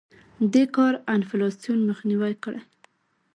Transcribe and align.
دې 0.53 0.63
کار 0.75 0.93
انفلاسیون 1.15 1.79
مخنیوی 1.89 2.33
کړی. 2.43 2.61